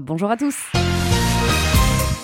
Bonjour 0.00 0.30
à 0.30 0.36
tous. 0.38 0.72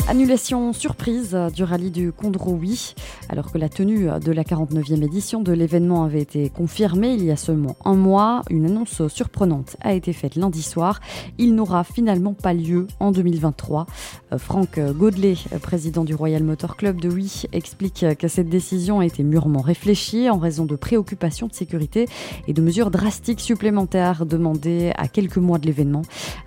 Annulation 0.08 0.72
surprise 0.72 1.36
du 1.54 1.64
rallye 1.64 1.90
du 1.90 2.12
Condroui. 2.12 2.94
Alors 3.28 3.52
que 3.52 3.58
la 3.58 3.68
tenue 3.68 4.08
de 4.24 4.32
la 4.32 4.42
49e 4.42 5.04
édition 5.04 5.42
de 5.42 5.52
l'événement 5.52 6.02
avait 6.02 6.22
été 6.22 6.48
confirmée 6.48 7.12
il 7.12 7.26
y 7.26 7.30
a 7.30 7.36
seulement 7.36 7.76
un 7.84 7.92
mois, 7.92 8.40
une 8.48 8.64
annonce 8.64 9.06
surprenante 9.08 9.76
a 9.82 9.92
été 9.92 10.14
faite 10.14 10.36
lundi 10.36 10.62
soir. 10.62 11.00
Il 11.36 11.54
n'aura 11.54 11.84
finalement 11.84 12.32
pas 12.32 12.54
lieu 12.54 12.86
en 13.00 13.12
2023. 13.12 13.84
Euh, 14.32 14.38
Franck 14.38 14.80
Godelet, 14.80 15.36
président 15.60 16.04
du 16.04 16.14
Royal 16.14 16.42
Motor 16.42 16.78
Club 16.78 17.02
de 17.02 17.10
Oui, 17.10 17.42
explique 17.52 18.06
que 18.18 18.28
cette 18.28 18.48
décision 18.48 19.00
a 19.00 19.06
été 19.06 19.22
mûrement 19.22 19.60
réfléchie 19.60 20.30
en 20.30 20.38
raison 20.38 20.64
de 20.64 20.74
préoccupations 20.74 21.48
de 21.48 21.54
sécurité 21.54 22.06
et 22.46 22.54
de 22.54 22.62
mesures 22.62 22.90
drastiques 22.90 23.40
supplémentaires 23.40 24.24
demandées 24.24 24.90
à 24.96 25.06
quelques 25.06 25.36
mois 25.36 25.58
de 25.58 25.66
l'événement. 25.66 26.02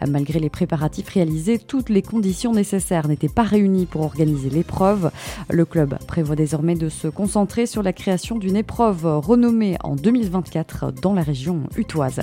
Malgré 0.07 0.39
les 0.39 0.49
préparatifs 0.49 1.09
réalisés, 1.09 1.59
toutes 1.59 1.89
les 1.89 2.01
conditions 2.01 2.53
nécessaires 2.53 3.07
n'étaient 3.07 3.29
pas 3.29 3.50
réunis 3.51 3.85
pour 3.85 4.01
organiser 4.01 4.49
l'épreuve. 4.49 5.11
Le 5.49 5.65
club 5.65 5.97
prévoit 6.07 6.37
désormais 6.37 6.75
de 6.75 6.87
se 6.87 7.09
concentrer 7.09 7.65
sur 7.65 7.83
la 7.83 7.91
création 7.91 8.37
d'une 8.37 8.55
épreuve 8.55 9.05
renommée 9.05 9.77
en 9.83 9.95
2024 9.95 10.93
dans 10.93 11.13
la 11.13 11.21
région 11.21 11.63
utoise. 11.75 12.21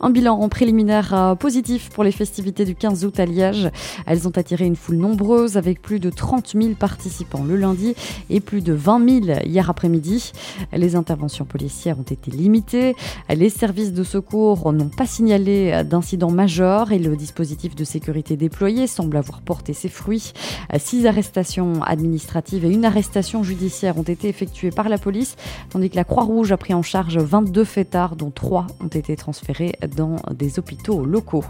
Un 0.00 0.10
bilan 0.10 0.38
en 0.38 0.48
préliminaire 0.48 1.12
euh, 1.12 1.34
positif 1.34 1.90
pour 1.90 2.04
les 2.04 2.12
festivités 2.12 2.64
du 2.64 2.76
15 2.76 3.04
août 3.04 3.18
à 3.18 3.26
Liège. 3.26 3.70
Elles 4.06 4.28
ont 4.28 4.32
attiré 4.36 4.64
une 4.64 4.76
foule 4.76 4.96
nombreuse 4.96 5.56
avec 5.56 5.82
plus 5.82 5.98
de 5.98 6.08
30 6.08 6.54
000 6.54 6.74
participants 6.74 7.42
le 7.42 7.56
lundi 7.56 7.94
et 8.30 8.40
plus 8.40 8.60
de 8.60 8.72
20 8.72 9.24
000 9.26 9.40
hier 9.44 9.68
après-midi. 9.68 10.32
Les 10.72 10.94
interventions 10.94 11.44
policières 11.44 11.98
ont 11.98 12.02
été 12.02 12.30
limitées. 12.30 12.94
Les 13.28 13.50
services 13.50 13.92
de 13.92 14.04
secours 14.04 14.72
n'ont 14.72 14.88
pas 14.88 15.06
signalé 15.06 15.82
d'incidents 15.84 16.30
majeurs 16.30 16.92
et 16.92 16.98
le 16.98 17.16
dispositif 17.16 17.74
de 17.74 17.84
sécurité 17.84 18.36
déployé 18.36 18.86
semble 18.86 19.16
avoir 19.16 19.40
porté 19.40 19.72
ses 19.72 19.88
fruits. 19.88 20.32
Six 20.78 21.06
arrestations 21.06 21.82
administratives 21.82 22.64
et 22.64 22.70
une 22.70 22.84
arrestation 22.84 23.42
judiciaire 23.42 23.98
ont 23.98 24.02
été 24.02 24.28
effectuées 24.28 24.70
par 24.70 24.88
la 24.88 24.98
police, 24.98 25.36
tandis 25.70 25.90
que 25.90 25.96
la 25.96 26.04
Croix-Rouge 26.04 26.52
a 26.52 26.56
pris 26.56 26.74
en 26.74 26.82
charge 26.82 27.18
22 27.18 27.64
fêtards, 27.64 28.16
dont 28.16 28.30
3 28.30 28.66
ont 28.80 28.88
été 28.88 29.16
transférés 29.16 29.74
dans 29.88 30.16
des 30.34 30.58
hôpitaux 30.58 31.04
locaux. 31.04 31.44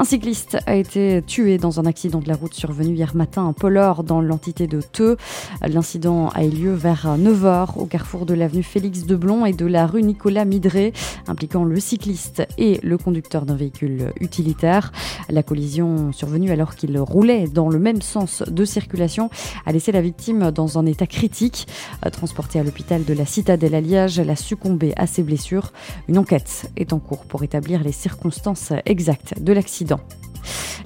Un 0.00 0.04
cycliste 0.04 0.58
a 0.66 0.76
été 0.76 1.22
tué 1.26 1.58
dans 1.58 1.80
un 1.80 1.84
accident 1.84 2.20
de 2.20 2.28
la 2.28 2.36
route 2.36 2.54
survenu 2.54 2.94
hier 2.94 3.16
matin 3.16 3.48
à 3.48 3.52
Pollor 3.52 4.04
dans 4.04 4.20
l'entité 4.20 4.68
de 4.68 4.80
Teux. 4.80 5.16
L'incident 5.60 6.28
a 6.36 6.44
eu 6.44 6.50
lieu 6.50 6.72
vers 6.72 7.16
9h 7.18 7.76
au 7.76 7.84
carrefour 7.84 8.24
de 8.24 8.32
l'avenue 8.32 8.62
Félix 8.62 9.06
Deblon 9.06 9.44
et 9.44 9.52
de 9.52 9.66
la 9.66 9.88
rue 9.88 10.04
Nicolas 10.04 10.44
Midré, 10.44 10.92
impliquant 11.26 11.64
le 11.64 11.80
cycliste 11.80 12.46
et 12.58 12.78
le 12.84 12.96
conducteur 12.96 13.44
d'un 13.44 13.56
véhicule 13.56 14.12
utilitaire. 14.20 14.92
La 15.30 15.42
collision 15.42 16.12
survenue 16.12 16.52
alors 16.52 16.76
qu'il 16.76 16.96
roulait 17.00 17.48
dans 17.48 17.68
le 17.68 17.80
même 17.80 18.00
sens 18.00 18.44
de 18.46 18.64
circulation 18.64 19.30
a 19.66 19.72
laissé 19.72 19.90
la 19.90 20.00
victime 20.00 20.52
dans 20.52 20.78
un 20.78 20.86
état 20.86 21.08
critique. 21.08 21.66
Transportée 22.12 22.60
à 22.60 22.62
l'hôpital 22.62 23.04
de 23.04 23.14
la 23.14 23.26
Citadelle 23.26 23.74
à 23.74 23.80
Liège, 23.80 24.20
elle 24.20 24.30
a 24.30 24.36
succombé 24.36 24.92
à 24.94 25.08
ses 25.08 25.24
blessures. 25.24 25.72
Une 26.06 26.18
enquête 26.18 26.70
est 26.76 26.92
en 26.92 27.00
cours 27.00 27.24
pour 27.24 27.42
établir 27.42 27.82
les 27.82 27.90
circonstances 27.90 28.72
exactes 28.86 29.42
de 29.42 29.52
l'accident 29.52 29.87
accident. 29.90 30.27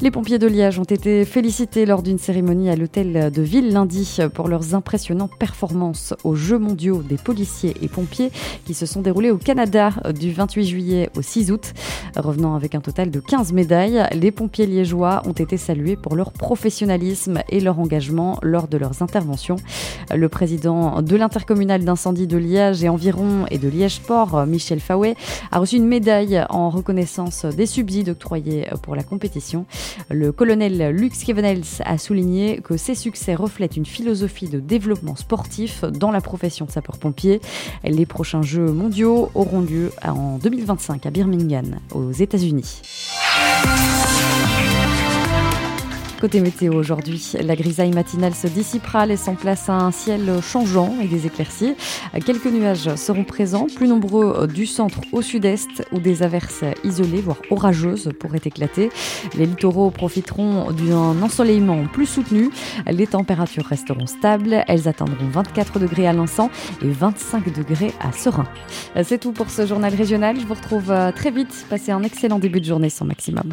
Les 0.03 0.11
pompiers 0.11 0.41
de 0.41 0.49
Liège 0.49 0.81
ont 0.81 0.83
été 0.83 1.25
félicités 1.25 1.87
lors 1.87 2.03
d'une 2.03 2.19
cérémonie 2.19 2.69
à 2.69 2.75
l'hôtel 2.75 3.31
de 3.31 3.43
ville 3.43 3.73
lundi 3.73 4.19
pour 4.35 4.49
leurs 4.49 4.75
impressionnantes 4.75 5.31
performances 5.39 6.13
aux 6.25 6.35
Jeux 6.35 6.59
mondiaux 6.59 7.05
des 7.05 7.15
policiers 7.15 7.77
et 7.81 7.87
pompiers 7.87 8.33
qui 8.65 8.75
se 8.75 8.85
sont 8.85 9.01
déroulés 9.01 9.31
au 9.31 9.37
Canada 9.37 9.91
du 10.13 10.33
28 10.33 10.65
juillet 10.65 11.11
au 11.17 11.23
6 11.23 11.53
août. 11.53 11.73
Revenant 12.17 12.57
avec 12.57 12.75
un 12.75 12.81
total 12.81 13.13
de 13.13 13.21
15 13.21 13.53
médailles, 13.53 14.05
les 14.13 14.33
pompiers 14.33 14.67
liégeois 14.67 15.23
ont 15.25 15.35
été 15.35 15.57
salués 15.57 15.95
pour 15.95 16.17
leur 16.17 16.33
professionnalisme 16.33 17.39
et 17.49 17.61
leur 17.61 17.79
engagement 17.79 18.41
lors 18.43 18.67
de 18.67 18.79
leurs 18.79 19.03
interventions. 19.03 19.57
Le 20.13 20.29
président 20.29 21.01
de 21.01 21.15
l'intercommunal 21.15 21.85
d'incendie 21.85 22.27
de 22.27 22.39
Liège 22.39 22.83
et 22.83 22.89
environ 22.89 23.47
et 23.53 23.59
de 23.59 23.69
Liège-Port, 23.69 24.47
Michel 24.47 24.81
Fawet, 24.81 25.15
a 25.53 25.61
reçu 25.61 25.77
une 25.77 25.87
médaille 25.87 26.45
en 26.51 26.71
reconnaissance 26.71 27.45
des 27.45 27.67
subsides 27.67 28.09
octroyés 28.09 28.67
pour 28.83 28.97
la 28.97 29.05
compétition. 29.05 29.65
Le 30.11 30.33
colonel 30.33 30.91
Luc 30.91 31.15
Skevenels 31.15 31.83
a 31.85 31.99
souligné 31.99 32.61
que 32.61 32.77
ces 32.77 32.95
succès 32.95 33.35
reflètent 33.35 33.77
une 33.77 33.87
philosophie 33.87 34.49
de 34.49 34.61
développement 34.61 35.17
sportif 35.17 35.85
dans 35.85 36.11
la 36.11 36.21
profession 36.21 36.67
de 36.67 36.71
sapeur-pompier. 36.71 37.41
Les 37.85 38.07
prochains 38.07 38.43
Jeux 38.43 38.73
mondiaux 38.73 39.31
auront 39.35 39.61
lieu 39.61 39.91
en 40.05 40.39
2025 40.39 41.07
à 41.07 41.11
Birmingham, 41.11 41.77
aux 41.95 42.13
États-Unis. 42.13 42.83
Côté 46.23 46.41
météo 46.41 46.75
aujourd'hui, 46.75 47.33
la 47.43 47.57
grisaille 47.57 47.91
matinale 47.91 48.33
se 48.33 48.47
dissipera, 48.47 49.07
laissant 49.07 49.35
place 49.35 49.69
à 49.69 49.73
un 49.73 49.91
ciel 49.91 50.41
changeant 50.41 50.95
et 51.03 51.09
des 51.09 51.27
éclaircies. 51.27 51.75
Quelques 52.25 52.47
nuages 52.47 52.95
seront 52.95 53.25
présents, 53.25 53.67
plus 53.75 53.89
nombreux 53.89 54.47
du 54.47 54.67
centre 54.67 55.01
au 55.11 55.21
sud-est, 55.21 55.85
où 55.91 55.99
des 55.99 56.23
averses 56.23 56.63
isolées, 56.85 57.23
voire 57.23 57.39
orageuses, 57.51 58.13
pourraient 58.21 58.41
éclater. 58.45 58.91
Les 59.37 59.47
littoraux 59.47 59.91
profiteront 59.91 60.71
d'un 60.71 61.21
ensoleillement 61.21 61.89
plus 61.89 62.07
soutenu. 62.07 62.51
Les 62.87 63.09
températures 63.09 63.67
resteront 63.67 64.07
stables. 64.07 64.63
Elles 64.69 64.87
atteindront 64.87 65.27
24 65.29 65.81
degrés 65.81 66.07
à 66.07 66.13
Lançon 66.13 66.51
et 66.83 66.89
25 66.89 67.53
degrés 67.53 67.91
à 67.99 68.13
Serein. 68.13 68.47
C'est 69.03 69.19
tout 69.19 69.33
pour 69.33 69.51
ce 69.51 69.67
journal 69.67 69.93
régional. 69.93 70.39
Je 70.39 70.47
vous 70.47 70.55
retrouve 70.55 70.95
très 71.17 71.33
vite. 71.33 71.67
Passez 71.69 71.91
un 71.91 72.05
excellent 72.05 72.39
début 72.39 72.61
de 72.61 72.67
journée 72.67 72.91
sans 72.91 73.07
maximum. 73.07 73.51